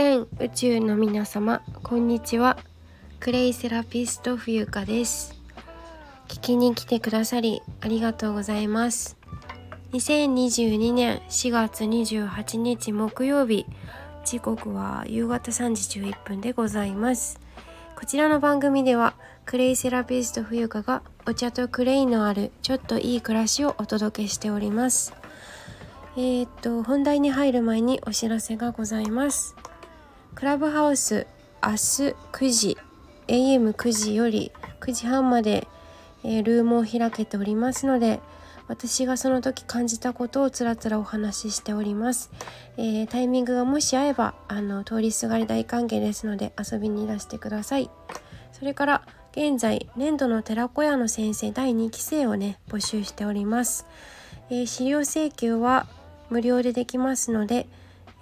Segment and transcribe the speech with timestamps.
[0.00, 2.56] 全宇宙の皆様こんにちは。
[3.18, 5.34] クレイセラピスト冬香です。
[6.28, 9.16] 聞きに来てくださりありがとうございます。
[9.90, 13.66] 2022年4月28日木曜日
[14.24, 17.40] 時刻は夕方3時11分でございます。
[17.96, 19.14] こちらの番組では
[19.46, 25.12] クレイセラピスト冬香がお茶とクレイのあるちょっといい暮らしをお届けしております。
[26.16, 29.56] えー、っと本題に入る前にお知らせがございます。
[30.38, 31.26] クラブハウス
[31.60, 31.76] 明日
[32.30, 32.76] 9時
[33.26, 35.66] AM9 時より9時半まで、
[36.22, 38.20] えー、ルームを開けておりますので
[38.68, 42.30] 私がその時感じたことをつらつらお話ししております、
[42.76, 47.90] えー、タイミングがもし合えばあの通りすがり大歓迎ですので遊びにいらしてください。
[48.52, 49.02] それから
[49.32, 53.86] 現在年度の寺子屋の先生第2期生をね募集しております、
[54.50, 55.88] えー、資料請求は
[56.30, 57.66] 無料でできますので、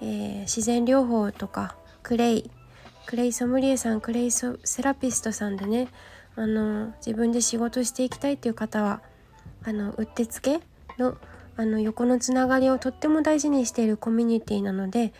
[0.00, 2.50] えー、自然療法とかクレイ
[3.06, 5.88] クレイソムリエさんクレイソセラピストさんでね
[6.36, 9.00] あの自分で仕事していきたいっていう方は
[9.64, 10.60] あのうってつけ
[10.98, 11.16] の
[11.56, 15.12] あの横のつながりをとっても大事にしているコミュニティなので、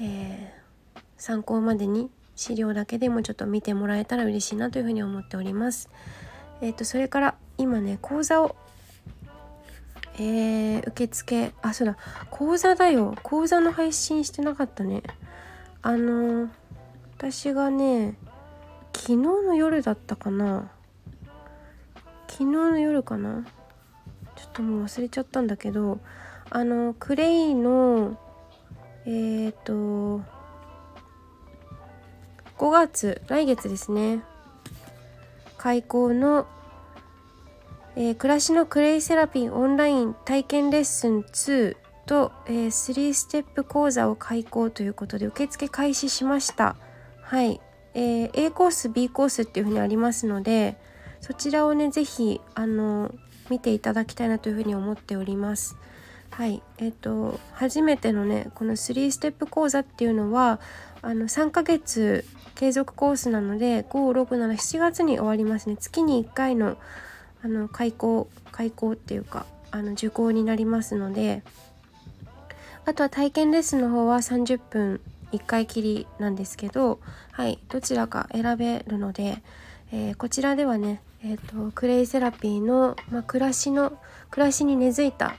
[0.00, 5.88] えー、参考までに資料だけでもちょっと見てもらえたら嬉しいなというふうに思っております。
[6.60, 8.54] えっ、ー、とそれから今ね講座を
[10.14, 11.96] えー、受付あそうだ
[12.30, 15.02] 講座だよ講座の配信してなかったね
[15.82, 16.50] あの
[17.16, 18.14] 私がね
[18.92, 20.70] 昨日の夜だったかな。
[22.28, 23.44] 昨日の夜かな。
[24.36, 26.00] ちょっともう忘れちゃったんだけど
[26.50, 28.18] あのクレイの
[29.06, 30.22] えっ、ー、と
[32.58, 34.22] 5月来月ですね。
[35.56, 36.46] 開講の
[37.96, 41.76] えー、暮らしのクレイセラピーオンライン体験レッスン2
[42.10, 46.74] と、えー、3ステップ講座を開講ということで受付開始しました。
[47.22, 47.60] はい、
[47.94, 50.76] えー、A コース B コースっていうふうにありますので
[51.20, 53.14] そちらをね是非あの
[53.48, 55.76] 見ていただきたいなというふうに思っております。
[56.30, 56.64] はい。
[56.78, 60.58] えっ、ー、と初めてのねこの3ステップ講座っていうのは
[61.02, 62.24] あの3ヶ月
[62.56, 65.76] 継続コースなので5677月に終わりますね。
[65.76, 66.76] 月に1回の
[67.44, 71.44] あの開講開講っていうかあの受講になりますので
[72.86, 75.00] あとは体験レッスンの方は30分
[75.32, 77.00] 1回きりなんですけど
[77.32, 79.42] はいどちらか選べるので、
[79.92, 83.98] えー、こちらではね、えーと、クレイセラピーの、まあ、暮らしの
[84.30, 85.36] 暮らしに根付いた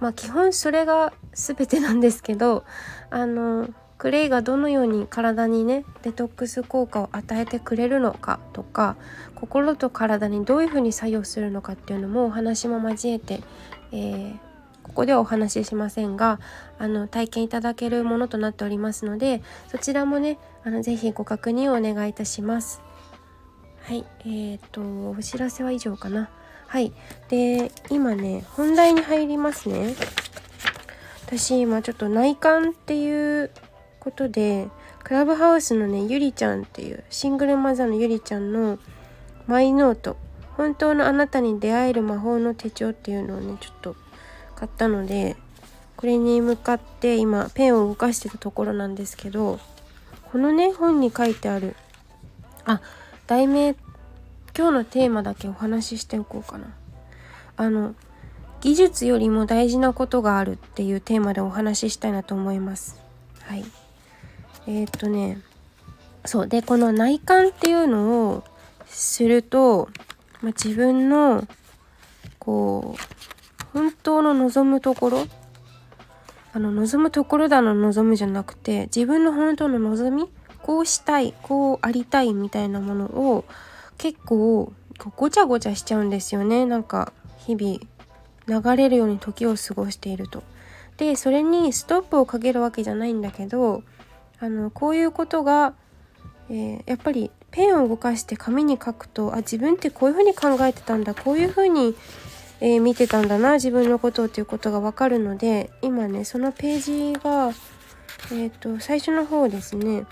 [0.00, 2.64] まあ基本それが全てなんですけど
[3.10, 3.68] あの
[3.98, 8.96] クレイがどのように体にねデトックス効果を与えてくれるのかとか
[9.34, 13.42] 心と体にどういうふうに作用するのかっていうのもお話も交えて、
[13.92, 14.38] えー、
[14.90, 16.40] ここではお話ししませんが
[16.80, 22.82] あの体験いただけるものとなっておりますのでそちらもねあのぜひご確認をお願いいたします。
[23.84, 26.28] はいえーと、とお知らせは以上かな。
[26.66, 26.92] はい
[27.28, 29.94] で今ね本題に入りますね。
[31.24, 33.52] 私今ちょっと内観っていう
[34.00, 34.68] ことで
[35.04, 38.80] クラブハウスのねゆりちゃんっていうシングルマザーのゆりちゃんの
[39.46, 40.16] マイノート
[40.56, 43.96] 本当のあなたに出会える魔法の手帳っていうのをねちょっと
[44.60, 45.36] 買ったので
[45.96, 49.58] これに向かって今ペンを動かしてたところなんですけど
[50.30, 51.74] このね本に書いてある
[52.66, 52.82] あ
[53.26, 53.74] 題名
[54.54, 56.66] 今日のテーマだけお話ししておこうかな。
[57.56, 57.94] あの
[58.60, 63.00] 技術よりも大事なことがあるっていうテーマでお話ししたいなと思います。
[63.42, 63.64] はい。
[64.66, 65.38] えー、っとね
[66.26, 66.48] そう。
[66.48, 68.44] でこの内観っていうのを
[68.86, 69.88] すると、
[70.42, 71.46] まあ、自分の
[72.38, 73.39] こう
[73.72, 75.26] 本当の望むところ？
[76.52, 80.28] あの望むところだの望むじゃなくて自分の本当の望み
[80.62, 83.44] こうしたいこうありたいみたいなものを
[83.98, 84.72] 結構
[85.16, 87.78] ごちゃごちゃしちゃうんですよねなんか日々
[88.46, 90.42] 流れるように時を過ごしていると。
[90.96, 93.82] でそれにストップをかけるわけじゃないんだけど
[94.38, 95.72] あのこういうことが、
[96.50, 101.94] えー、やっぱりペンを動かして紙に書くとあ自分ってこういうふうに考えてたんだこういうふうに、
[102.60, 107.52] えー、見てたんだな自分のことをということが分かるので今ねそのページが、
[108.32, 110.04] えーと、最初の方ですね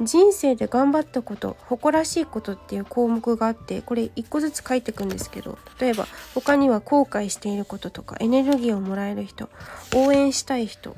[0.00, 9.48] 人生で頑張ったこと誇らしいことっていう項目があってこれ1個ずつ書いていくんですけど例えば他には後悔していることとかエネルギーをもらえる人
[9.94, 10.94] 応援したい人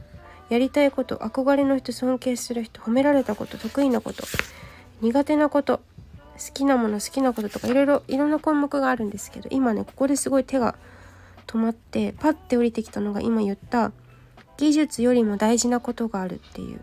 [0.49, 4.25] やりたいこと憧れの人尊敬する人褒められたこと得意なこと
[5.00, 5.81] 苦手なこと
[6.38, 10.76] 好きなもの好きなこととかいろいろいろんな項目があるんですけど今ねここですごい手が
[11.46, 13.93] 止まってパッて降りてきたのが今言った
[14.56, 16.81] 技術よりも大事なことがあるっていう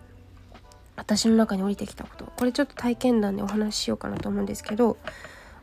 [0.95, 2.25] 私の中に降りてきたこと。
[2.37, 4.97] これちょっと体験談でお話ししようかなと思うんですけど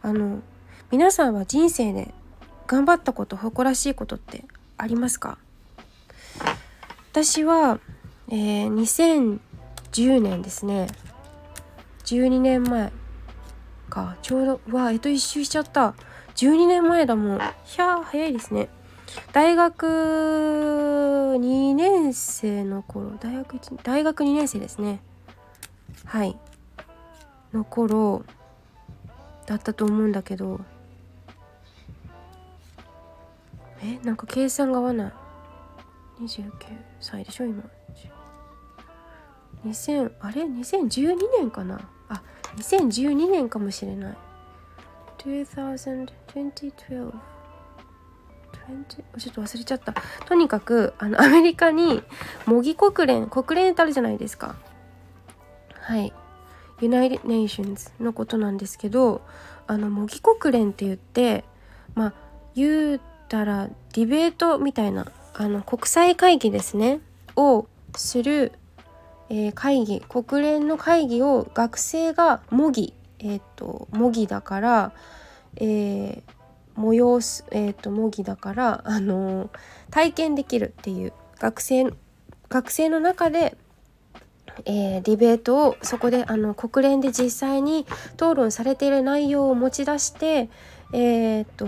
[0.03, 0.41] あの
[0.91, 2.13] 皆さんは人生で
[2.67, 4.45] 頑張ったこと誇らしいことって
[4.79, 5.39] ありますか？
[7.13, 7.79] 私は、
[8.31, 9.39] えー、
[9.91, 10.87] 2010年ですね。
[12.05, 12.93] 12年前
[13.93, 14.17] か。
[14.23, 15.95] ちょうどうわえっと一周しちゃった。
[16.37, 17.41] 12年前だもん。
[17.65, 18.71] ひゃー早いですね。
[19.35, 19.87] 大学
[21.39, 23.11] 2年生の頃。
[23.21, 25.03] 大学1大学2年生ですね。
[26.07, 26.39] はい。
[27.53, 28.25] の頃
[29.45, 30.61] だったと思うんだけど。
[33.83, 35.13] えなんか計算が合わない。
[36.23, 36.51] 29
[36.99, 37.63] 歳でしょ今。
[39.67, 41.79] 2000あれ？2012年かな。
[42.57, 44.17] 2012年かもしれない。
[46.35, 47.13] 2012
[49.17, 49.95] ちょっと忘れちゃった。
[50.27, 52.03] とにかくあのアメリカに
[52.47, 54.57] 模擬国連国連ってあるじゃないですか。
[55.75, 56.13] はい。
[56.81, 59.23] United Nations のことなんですけど
[59.69, 61.45] あの模擬国連って言って
[61.95, 62.15] まあ
[62.55, 67.01] 言うたらディベートみたいなあの国際会議ですね。
[67.37, 67.67] を
[67.97, 68.53] する、
[69.33, 74.93] えー、会議国連の会議を学生が模擬えっ、ー、と模擬だから、
[75.57, 76.23] えー、
[76.77, 79.51] 催す、えーと、模擬だから、あの、
[79.91, 81.93] 体験できるっていう学生
[82.49, 83.57] 学生の中で、
[84.67, 87.87] えー、ディベートをそこであの国連で実際に
[88.17, 90.51] 討論されている内容を持ち出して、
[90.93, 91.65] えーと、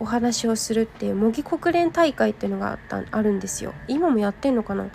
[0.00, 3.74] お話をするっていう模擬国連大会っていうのがあったあるんですよ。
[3.88, 4.86] 今もやってんのかな？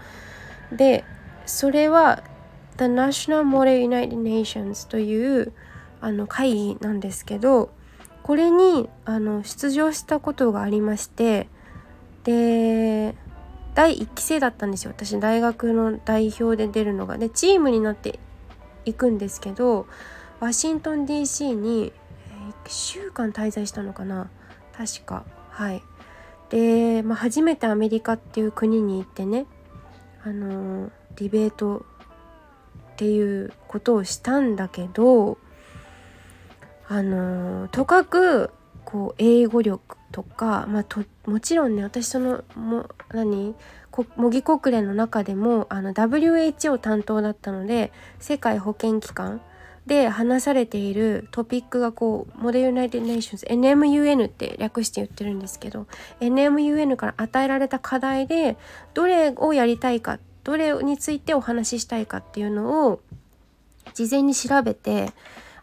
[0.71, 1.03] で
[1.47, 2.23] それは
[2.77, 5.53] The National Model United Nations という
[5.99, 7.71] あの会議なんですけど
[8.21, 11.47] これにあの出場したことがありまして
[12.23, 13.15] で
[13.73, 14.91] 第1期生だったんですよ。
[14.91, 17.17] 私大学の代表で出るのが。
[17.19, 18.19] でチームになって
[18.85, 19.85] いくんですけど
[20.39, 21.93] ワシントン DC に
[22.65, 24.29] 1週間滞在したのかな。
[24.75, 25.25] 確か。
[25.51, 25.83] はい。
[26.50, 29.45] で、まあ、初めてアメリカっていう国に行ってね
[30.23, 31.85] あのディベート
[32.93, 35.37] っていうことをしたんだけど
[36.87, 38.51] あのとかく
[38.85, 43.55] こう英語力とか、まあ、ともちろんね私そのも何？
[44.15, 49.41] 模擬国連の中でもあの WHO 担当だったので世界保健機関
[49.87, 55.87] で話されているトピックがこうモデルユナイテッド・ネーションズ NMUN って略して言ってるんですけど
[56.19, 58.57] NMUN から与えられた課題で
[58.93, 63.01] どれをやりたいかどれについてお話ししたいかっていうのを
[63.94, 65.11] 事前に調べて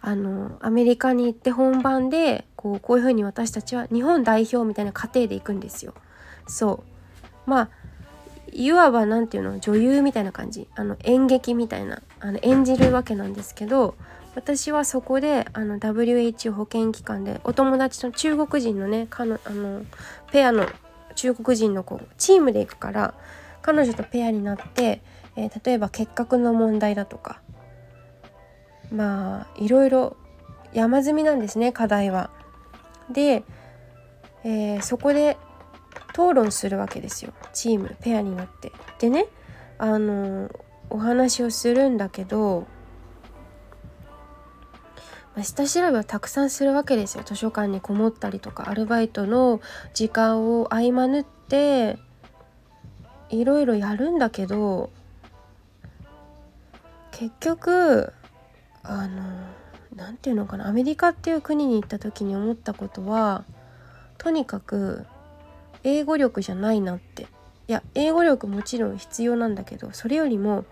[0.02, 5.94] あのアメリカに行って本番でこうこういうふうに私たちは日本代表みたいな過程で行くんですよ。
[6.46, 6.84] そ
[7.46, 7.68] うまあ
[8.52, 13.94] いわば何て言うの女優みたいな感じあの演劇みたいなあの演じるわけなんですけど
[14.34, 19.86] 私はそこであの WHO 保健機関でお友達と中国人のねかのあの
[20.30, 20.68] ペアの
[21.14, 23.14] 中国人の子チームで行くから
[23.64, 25.00] 彼女とペアになって、
[25.36, 27.40] えー、例えば結核の問題だとか
[28.92, 30.18] まあいろいろ
[30.74, 32.30] 山積みなんですね課題は。
[33.10, 33.42] で、
[34.44, 35.38] えー、そこで
[36.10, 38.70] 討論するわけですよチームペアになって。
[38.98, 39.26] でね
[39.78, 40.50] あの
[40.90, 42.66] お話をするんだけど、
[45.34, 49.62] まあ、下調べをたくさんするわけですよ図書館にこもったりとかアルバイトの
[49.94, 51.98] 時間を合間縫って
[53.30, 54.90] いろいろやるんだけど
[57.10, 58.12] 結局
[58.82, 59.22] あの
[59.94, 63.44] 何て言うのかなアメリカっていう国に行った時に思ったことは
[64.18, 65.06] とにかく
[65.82, 67.26] 英語力じゃないなって。
[67.66, 70.66] いや英語力もちろん必要なんだけどそれよりも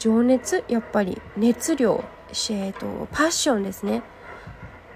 [0.00, 2.02] 情熱やっぱり熱量
[2.32, 4.02] えーとパッションですね。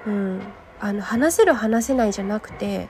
[0.06, 0.42] うん。
[0.80, 2.88] あの話せる話せないじゃなくて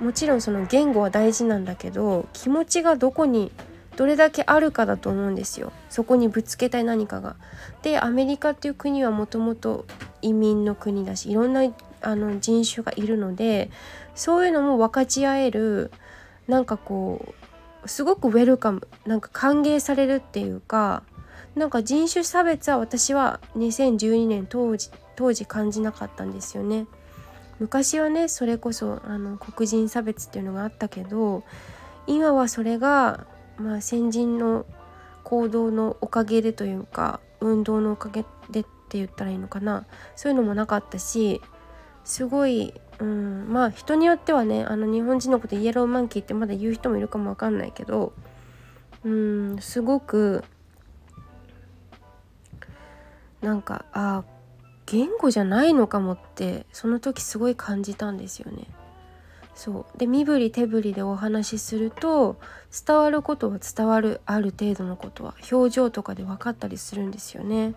[0.00, 3.50] もちろんその言語は大事なんだけど気持ちがどこに
[3.96, 7.36] どれだけあるかだと思うんですよそこにぶつけたい何かが。
[7.82, 9.86] でアメリカっていう国はもともと
[10.20, 11.62] 移民の国だしいろんな
[12.02, 13.70] あの人種がいるので
[14.14, 15.90] そういうのも分かち合える
[16.46, 17.34] なんかこ
[17.84, 21.02] うすごくウェルカムなんか歓迎されるっていうか
[21.54, 26.86] なんか人種差別は私は2012年当時当時感じなかったんですよね。
[27.58, 31.44] 昔はねそれこそあの黒人差別っていうのがあったけど
[32.06, 33.26] 今はそれが
[33.58, 34.66] まあ、先人の
[35.24, 39.86] 行動のおかげでというか運動のおかげでって言ったらいいのかな。
[40.14, 41.40] そういうのもなかったし
[42.04, 48.12] すごい、うん、まあ人によってはねあの日本人のことイエローマンキーってまだ言う人もいるかもわかんないけど、
[49.04, 50.44] うん、すごく
[53.42, 54.24] なんかあ
[54.86, 58.66] 言語じゃないのかもってその時すごい感じたんですよね。
[59.54, 62.36] そうで身振り手振りでお話しすると
[62.86, 67.74] 伝わることは伝わるある程度のことは表情とかで分かったりするんですよね。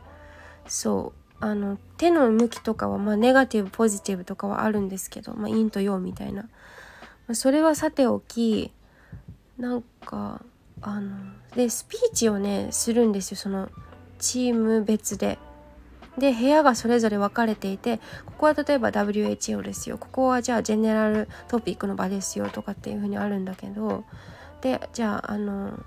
[0.67, 6.49] そうあの手の向きとかはまあネガティブポジティブとかはあるんですけど、まあ、陰と陽みたいな、ま
[7.29, 8.73] あ、それはさておき
[9.57, 10.41] なんか
[10.81, 11.15] あの
[11.55, 13.69] でスピーチをねするんですよその
[14.19, 15.39] チーム別で。
[16.19, 19.97] で部屋がそれぞれ分かれていてここは例えば WHO ですよ。
[19.97, 24.03] ここはじゃあジェネラルトピックの場ですよとかっていう風にあるんだけど
[24.61, 25.79] でじゃああの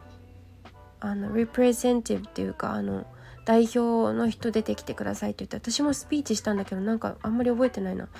[1.00, 3.06] あの representative っていうかあの
[3.44, 8.10] 代表の人出てきてくださいって言って私もスピーチしたんだけどなんかあんまり覚えてないな、ま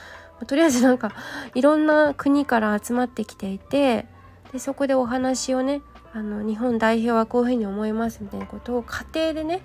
[0.43, 1.15] あ、とりあえずなんか
[1.55, 4.07] いろんな国から集まってきていて
[4.53, 5.81] でそこでお話をね
[6.13, 9.63] あの日本代表はこういうふうに思いますみたいなことを家庭でね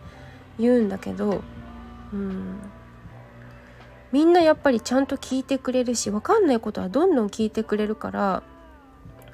[0.60, 1.42] 言うんだけど
[2.14, 2.60] うん。
[4.12, 8.44] みんなやっぱりちゃんと聞いてくれるし分かんないことはどんどん聞いてくれるから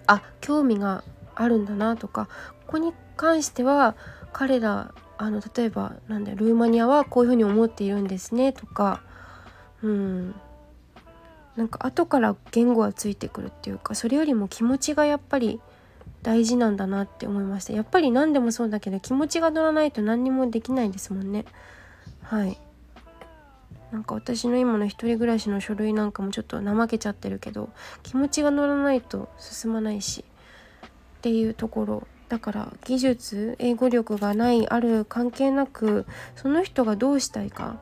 [0.07, 1.03] あ興味が
[1.35, 2.27] あるんだなとか
[2.65, 3.95] ここに関しては
[4.31, 9.01] 彼らあの例えばなんだルーマニアはこういうふうに思っているんですねとか
[9.81, 10.35] うん。
[11.55, 15.61] なんか後から言語がついてくるっていうかそれよりも気持ちがやっぱり
[16.23, 17.73] 大事なんだなって思いました。
[17.73, 21.45] やっぱり何でもそうだけど気持ちが乗らないと何にもできないですもんね。
[22.23, 22.57] はい。
[23.91, 27.69] なんか私の今の一人暮らしの書類なんかもちょっと怠けちゃってるけど
[28.01, 30.25] 気持ちが乗らないと進まないし
[31.17, 32.07] っていうところ。
[32.29, 37.77] だから技術英語力がないある関係なくその人がどうしたいか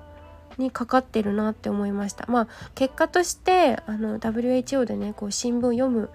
[0.58, 2.26] にかかってるなって思いました。
[2.28, 6.10] まあ結果としてあの WHO でねこう新聞読む、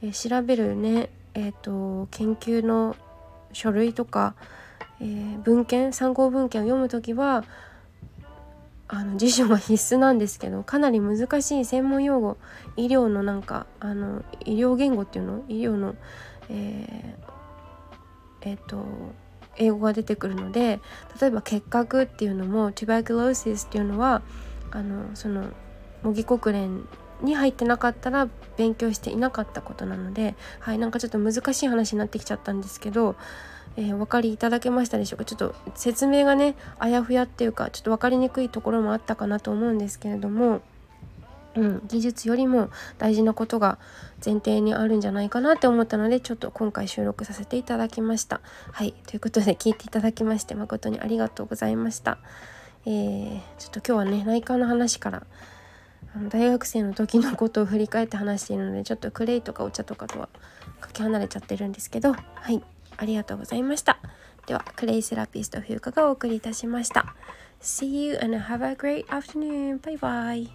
[0.00, 2.96] えー、調べるねえっ、ー、と研究の
[3.52, 4.34] 書類とか、
[5.00, 7.44] えー、文献参考文献を読む時は
[8.94, 12.36] あの辞書は必須なんですけどかなり難しい専門用語
[12.76, 15.44] 医療のなんかあの医療言語っていうの？
[15.48, 15.94] 医療の
[16.50, 18.84] えー、えー、と
[19.56, 20.78] 英語が出てくるので
[21.18, 24.20] 例えば結核っていうのも tuberculosis っていうのは
[24.70, 25.46] あのその
[26.02, 26.86] 模擬国連
[27.22, 33.16] に入ってなかったら勉強していなかったことなのではいなんかちょっと難しい話になってきちゃったんですけど、
[33.76, 35.24] えー、お分かりいただけましたでしょうか？
[35.24, 40.60] ちょっと説明がねあやふやっていうかちょっと分かりにくいところもあったかなと思うんですけれども
[41.54, 43.76] うん、技術よりも大事なことが
[44.24, 48.40] 前提にあるんじゃないかなって思ったのでちょっと今回収録させていただきました。
[48.70, 52.16] はいということで聞いていただきまして誠にありがとうございました。
[52.86, 55.26] えー、ちょっと今日はね内科の話から
[56.28, 60.28] 大学生の時のことを振り返って話しているのでちょっとクレイとかお茶とかとは
[60.80, 62.62] かけ離れちゃってるんですけどはい
[62.96, 63.98] ありがとうございました。
[64.46, 67.14] ではクレイセラピスト風花がお送りいたしました。
[67.60, 69.80] See you and have a great afternoon.
[69.80, 70.48] Bye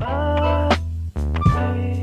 [0.00, 1.93] bye.